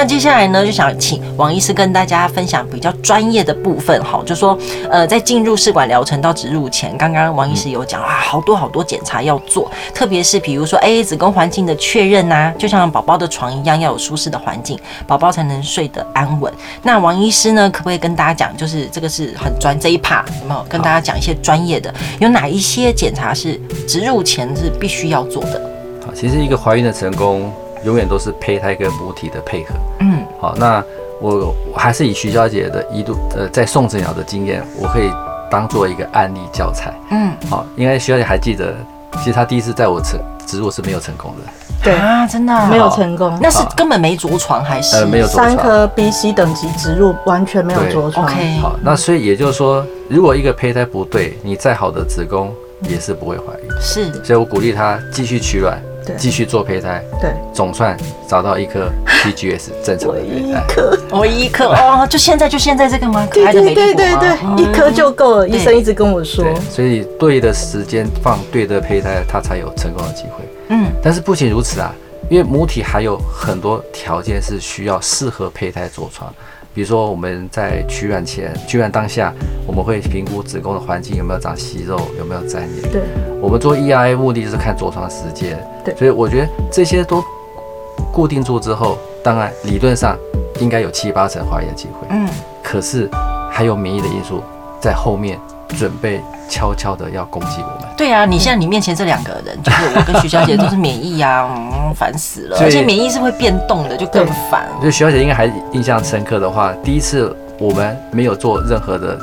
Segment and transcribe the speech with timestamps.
[0.00, 4.58] 那接下来呢，就想请王医师跟大家分享比较专业的部分哈，就说
[4.90, 16.50] 呃，在进入试管疗程到植入前，刚刚王医师有讲啊，好多好多检查要做，特别是比如说哎，子宫环境的确认呐、就像宝宝的床一样，要有舒适的环境，宝宝才能睡得安稳。
[16.82, 25.60] 那王医师呢，可不可以跟大家讲，就是这个是很专这一 part 有没有跟大家讲一些专业的，有哪一些检查是植入前是必须要做的？
[26.06, 27.52] 好，其实一个怀孕的成功，
[27.84, 29.74] 永远都是胚胎跟母体的配合。
[30.00, 30.82] 嗯，好，那
[31.20, 35.10] 我我还是以徐小姐的一度呃在送子鸟的经验，我可以
[35.50, 36.92] 当做一个案例教材。
[37.10, 38.74] 嗯，好，应该徐小姐还记得，
[39.18, 41.52] 其实她第一次在我成植入是没有成功的。
[41.82, 44.96] 对啊，真的没有成功，那是根本没着床还是？
[44.96, 45.46] 呃，没有着床。
[45.46, 48.26] 三颗 B、C 等级植入完全没有着床。
[48.26, 53.80] OK，好，那所以也就是说，如果一个胚胎不对，你再好的子宫也是不会怀孕。
[53.80, 55.80] 是，所以我鼓励她继续取卵。
[56.06, 57.96] 对，继续做胚胎，对，总算
[58.26, 60.62] 找到一颗 PGS 正常的胚胎，
[61.10, 63.26] 我一颗哦，就现在就现在这个吗？
[63.32, 65.48] 对对对对对，一颗就够了。
[65.48, 70.44] 医生一直跟我说，所以对的时间放对的胚胎，它才有成功的机会。
[70.68, 71.94] 嗯，但是不仅如此啊，
[72.28, 76.32] 因为母体还有很多条件是需要适合胚胎着床。
[76.80, 79.34] 比如说，我们在取卵前、取卵当下，
[79.66, 82.90] 我们会评估子宫的环境有没有长息肉，有没有粘连。
[82.90, 83.02] 对，
[83.38, 85.62] 我们做 EIA 目的就是看着床时间。
[85.84, 87.22] 对，所以我觉得这些都
[88.10, 90.16] 固定住之后，当然理论上
[90.58, 92.06] 应该有七八成怀孕的机会。
[92.08, 92.26] 嗯，
[92.62, 93.10] 可是
[93.50, 94.42] 还有免疫的因素
[94.80, 95.38] 在后面
[95.76, 96.20] 准备。
[96.52, 97.88] 悄悄的要攻击我们。
[97.96, 102.58] 对啊，你现在你面前这两个人，就是我跟徐小姐都是免疫啊，嗯，烦死了。
[102.60, 104.68] 而且免疫是会变动的，就更烦。
[104.80, 109.16] 所以徐小姐应该还印象深刻的话，第一次我们没有做任何的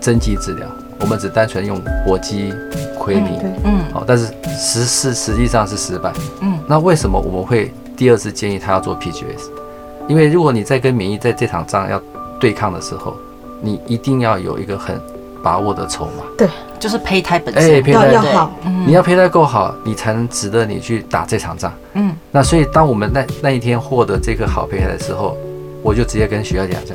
[0.00, 0.68] 针剂治疗，
[1.00, 2.54] 我们只单纯用活鸡
[2.96, 6.12] 亏离，嗯，好，但是实是实际上是失败。
[6.40, 9.50] 嗯，那为什么我们会第二次建议他要做 PGS？
[10.06, 12.00] 因为如果你在跟免疫在这场仗要
[12.38, 13.16] 对抗的时候，
[13.60, 14.96] 你一定要有一个很。
[15.48, 16.46] 把握的筹码，对，
[16.78, 18.52] 就是胚胎本身，哎，胚胎要好，
[18.86, 21.72] 你要胚胎够好，你才能值得你去打这场仗。
[21.94, 25.38] 嗯，那所以当我们那那一天获得这个好胚胎的时候，
[25.82, 26.94] 我就直接跟学校讲讲，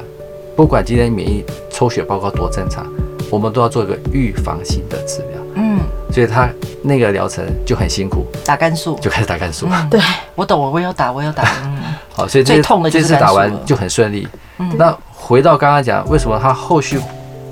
[0.55, 2.85] 不管今天免疫抽血报告多正常，
[3.31, 5.41] 我们都要做一个预防性的治疗。
[5.55, 5.79] 嗯，
[6.11, 6.47] 所以他
[6.83, 9.67] 那个疗程就很辛苦，打肝素，就开始打肝素。
[9.89, 9.99] 对，
[10.35, 11.43] 我懂，我有打，我有打。
[11.65, 11.81] 嗯，
[12.13, 14.27] 好，所以最痛的这次打完就很顺利。
[14.59, 16.99] 嗯，那回到刚刚讲，为什么他后续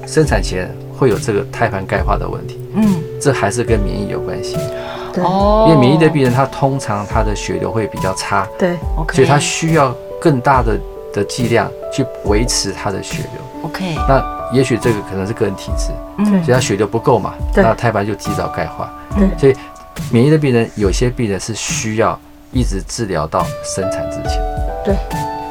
[0.05, 0.69] 生产前
[1.01, 4.55] 会有这个胎盘钙化的问题，嗯，这还是跟免疫有关系，
[5.11, 8.77] 对，因为免疫的病人他通常他的血流会比较差，对，
[9.11, 9.91] 所以他需要
[10.21, 10.79] 更大的
[11.11, 14.23] 的剂量去维持他的血流，OK，那
[14.53, 15.87] 也许这个可能是个人体质，
[16.19, 19.55] 嗯，所以他血流不够嘛，那胎盘就及早钙化，对，所以
[20.11, 22.15] 免疫的病人有些病人是需要
[22.51, 24.39] 一直治疗到生产之前，
[24.85, 24.95] 对。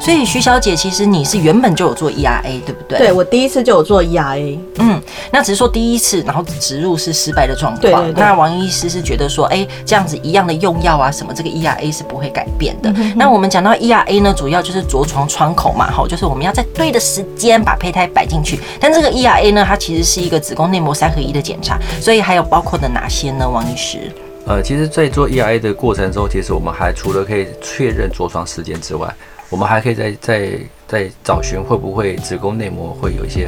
[0.01, 2.97] 所以徐小姐，其实你是原本就有做 ERA，对不对？
[2.97, 4.57] 对，我第一次就有做 ERA。
[4.79, 4.99] 嗯，
[5.31, 7.81] 那只是说第一次，然后植入是失败的状况。
[7.81, 8.23] 对，对，对。
[8.23, 12.91] 那王医师是觉得说，哎，这样子一样的用药啊，什么这个 ERA 是不会改变的。
[12.97, 18.59] 嗯、那我们讲到 ERA 呢，主要就是着床窗口嘛，好，就是我们要在对的时间把胚胎摆进去。
[18.79, 23.47] 但这个 ERA 呢，它其实是一个子宫内膜三合一的检查，所以还有包括的哪些呢？
[23.47, 24.11] 王医师？
[24.47, 29.07] 呃，其实，在做 ERA 的过程中，其实我们还除了可以确认着床时间之外，
[29.51, 30.57] 我们还可以再再
[30.91, 33.47] 再找寻会不会子宫内膜会有一些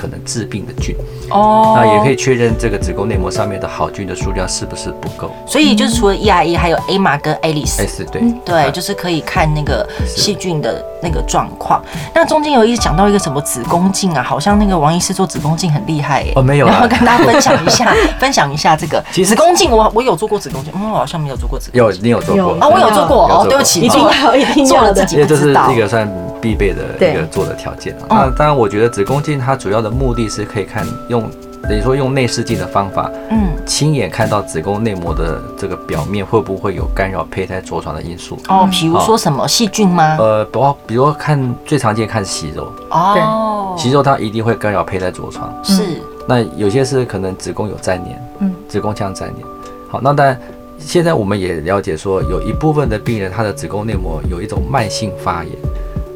[0.00, 0.94] 可能致病的菌
[1.30, 5.28] 哦，那也可以确认这个子宫内膜上面的好菌的数量是不是不够。
[5.44, 7.78] 所以就是除了 ERA 还有 AMA 跟 ALICE。
[7.84, 11.82] S 对对，就是可以看那个细菌的那个状况。
[12.14, 16.32] 那中间有一讲到一个什么子宫镜啊，好像那个王医师做子宫镜很厉害耶。
[16.36, 16.66] 哦，没有。
[16.68, 19.68] 然后跟大家分享一下， 分享一下这个子宫镜。
[19.68, 21.84] 我我有做过子宫镜，嗯，我好像没有做过子宫镜。
[21.84, 22.68] 有，你有做过啊？
[22.68, 25.04] 我有做过哦，对不起，一定要一定要的。
[25.04, 26.08] 这个算
[26.44, 28.06] 必备的一个做的条件啊。
[28.10, 31.22] 那当然，我觉得子宫镜它主要的目的是可以看用，
[31.62, 38.38] 等于说用内视镜的方法，嗯，亲眼看到子宫内膜的这个表面会不会有干扰胚胎着床的因素。
[38.48, 40.18] 哦，比如说什么细菌吗？
[40.18, 42.70] 呃，不，比如说看最常见看息肉。
[42.90, 45.50] 哦，息肉它一定会干扰胚胎着床。
[45.62, 45.82] 是。
[46.28, 49.46] 那有些是可能子宫有粘连，嗯，子宫腔粘连。
[49.88, 50.38] 好，那当然。
[50.76, 55.52] 现在我们也了解说，有一部分的病人，他的子宫内膜有一种慢性发炎，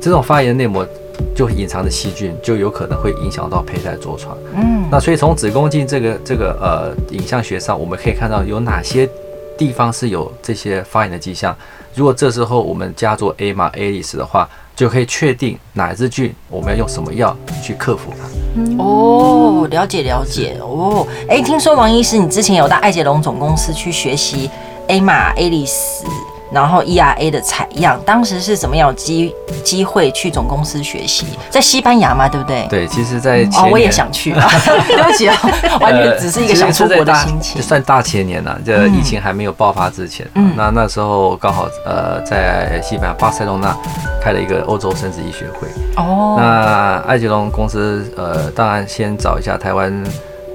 [0.00, 0.86] 这种发炎内膜
[1.34, 4.36] 就隐藏的细菌，就有可能会影响到胚胎着床。
[4.54, 9.08] 嗯，那所以从子宫镜这个这个呃影像学上，我们可以看到有哪些
[9.56, 11.56] 地方是有这些发炎的迹象。
[11.94, 18.82] 如果这时候我们加做 AMA、ALICE 的话，就可以确定哪支菌我们要用什么药去克服它。
[18.82, 21.04] 哦，了解了解哦。
[21.28, 24.48] 哎，听说王医师你之前有到艾捷龙总公司去学习
[24.86, 26.04] AMA、ALICE，
[26.52, 32.66] 然后 ERA 的采样，当时是怎么样有机机会去总公司学习，在西班牙嘛，对不对？
[32.70, 34.32] 对，其实，在前哦，我也想去，
[34.88, 35.36] 对不起啊，
[35.80, 37.60] 完全只是一个想出国的心情。
[37.60, 43.76] 就算大前年了，这疫情还没有爆发之前，嗯，那那时候刚好呃，在西班牙巴塞隆那
[44.22, 45.68] 开了一个欧洲生殖医学会。
[45.96, 49.92] 哦，那艾吉隆公司呃，当然先找一下台湾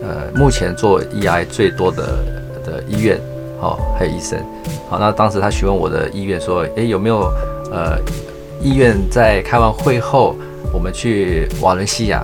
[0.02, 2.04] 呃，目前做 ERA 最多的
[2.66, 3.20] 的医院。
[3.64, 4.38] 哦，还有医生，
[4.90, 7.32] 好，那当时他询问我的意愿，说，诶，有没有
[7.72, 7.98] 呃
[8.62, 10.36] 意愿在开完会后，
[10.74, 12.22] 我们去瓦伦西亚，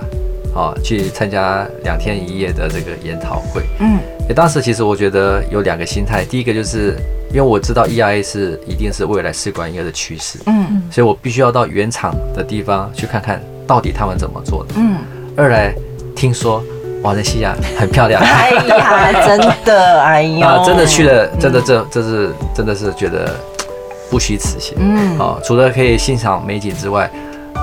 [0.52, 3.62] 好，去参加两天一夜的这个研讨会。
[3.78, 3.98] 嗯，
[4.28, 6.94] 诶，当时其实我觉得有两个心态，第一个就是
[7.30, 14.74] 因为我知道 EIA 是一定是未来试管婴儿的趋势，嗯，所以我必须要到原厂的地方去看看到底他们怎么做的。
[14.76, 14.98] 嗯，
[15.36, 15.74] 二来
[16.14, 16.62] 听说。
[17.02, 23.34] 瓦伦西亚很漂亮，哎呀，真的，哎呀，啊，真的去了，真的这这是真的是觉得
[24.10, 24.76] 不虚此行。
[24.78, 27.10] 嗯，啊，除了可以欣赏美景之外，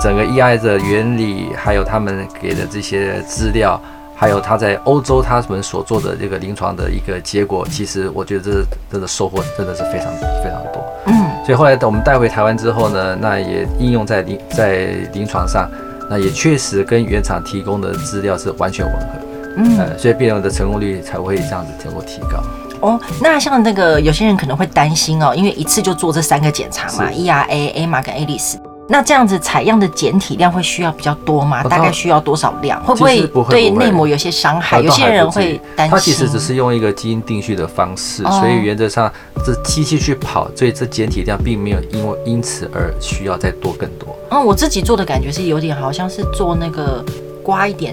[0.02, 3.80] 整个 ERA 的原理，还有他们给的这些资料，
[4.16, 8.50] 还有他在欧洲他们所做的这个临床的一个结果，其实我觉得这
[8.90, 10.12] 真的收获真的是非常
[10.42, 10.84] 非常多。
[11.06, 11.14] 嗯，
[11.44, 15.70] 所以后来等我们带回台湾之后呢，那也应用在临在临床上，
[16.10, 19.27] 那也确实跟原厂提供的资料是完全吻合。
[19.56, 22.42] 嗯，所以病人的成功率才会这样子能够提高。
[22.80, 28.54] 哦，那像那个有些人可能会担心哦，因为一次就做这三个检查嘛，ERA、AMA 跟 ALICE，
[28.88, 31.64] 那这样子采样的检体量会需要比较多吗？
[31.64, 32.80] 大概需要多少量？
[32.84, 34.80] 会不会对内膜有些伤害？
[34.80, 35.90] 有些人会担心。
[35.90, 39.12] 它其实只是用一个基因定序的方式，所以原则上
[39.44, 44.16] 这机器去跑，所以这检体量并没有因为因此而需要再多更多。
[44.30, 47.04] 嗯，我自己做的感觉是有点好像是做那个
[47.42, 47.92] 刮一点。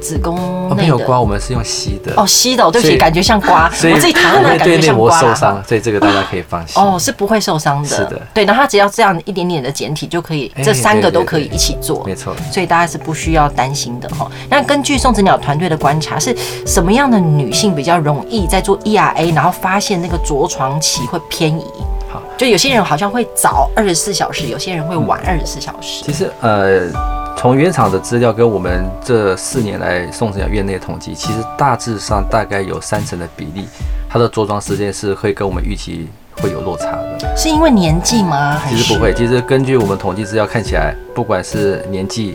[0.00, 5.20] 子宫没有刮，我们是用吸的哦，吸的，对不起，感觉像刮，我自己躺在那感觉像刮。
[5.20, 6.82] 受伤，所以这个大家可以放心。
[6.82, 14.30] 哦，是不会受伤的，是的，对，然后它只要这样一点点的检体就可以，这三个都可以一起做，没错，所以大家是不需要担心的哈。
[14.50, 21.64] 那根据宋子鸟团队的观察，是什么样的女性比较容易在做 ERA，然后发现那个着床期会偏移？
[22.12, 26.04] 好，就有些人好像会早二十四小时，有些人会晚二十四小时。
[26.04, 27.15] 其实呃。
[27.38, 33.68] 从原厂的资料跟我们这四年来宋子雅院内统计，其实大致上大概有三成的比例，
[34.08, 36.08] 它的着床时间是会跟我们预期
[36.40, 37.36] 会有落差的。
[37.36, 38.60] 是因为年纪吗？
[38.68, 42.34] 其实不会，其实根据我们统计资料看起来，不管是年纪、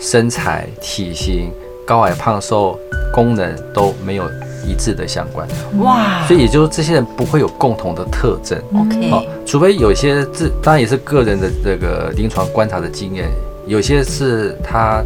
[0.00, 1.52] 身材、体型、
[1.86, 2.76] 高矮胖瘦、
[3.12, 4.24] 功能都没有
[4.66, 5.46] 一致的相关。
[5.80, 6.26] 哇！
[6.26, 8.58] 所以也就是这些人不会有共同的特征。
[8.74, 13.28] OK，好，除非有些自当然也是个人的这个临床观察的经验。
[13.68, 15.02] 有些是他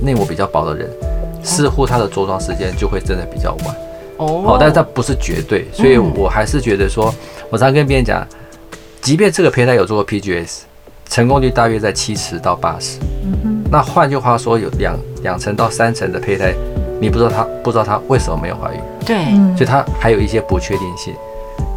[0.00, 0.88] 内膜比较薄的人，
[1.42, 3.76] 似乎他的着床时间就会真的比较晚。
[4.18, 7.12] 哦，好，但是它不是绝对，所以我还是觉得说，
[7.50, 8.24] 我常跟别人讲，
[9.02, 10.60] 即便这个胚胎有做过 PGS，
[11.10, 12.98] 成功率大约在七十到八十。
[13.70, 16.54] 那换句话说，有两两成到三成的胚胎，
[17.00, 18.80] 你不知道他不知道他为什么没有怀孕。
[19.04, 19.16] 对。
[19.56, 21.12] 所以它还有一些不确定性。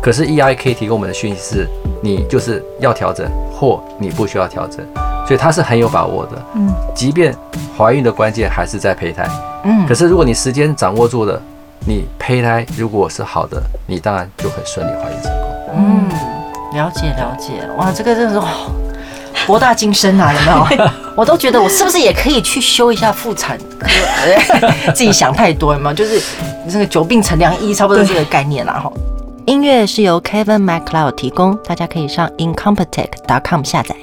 [0.02, 1.68] 可是 E I K 提供我们的讯息是，
[2.02, 4.86] 你就是要调整，或你不需要调整。
[5.30, 7.32] 所以他是很有把握的，嗯，即便
[7.78, 9.30] 怀孕的关键还是在胚胎，
[9.64, 11.40] 嗯，可是如果你时间掌握住了，
[11.86, 15.52] 你胚胎如果是好的，你当然就很顺利怀孕成功。
[15.78, 16.10] 嗯，
[16.74, 18.48] 了解了解，哇，这个真的是
[19.46, 20.90] 博大精深啊，有没有？
[21.16, 23.88] 我都觉得我是不是也可以去修一下妇产科？
[24.96, 25.94] 自己想太多有没有？
[25.94, 26.20] 就是
[26.68, 28.92] 这个久病成良医，差不多这个概念啦哈。
[29.46, 33.96] 音乐是由 Kevin MacLeod 提供，大家可以上 incompetech.com 下载。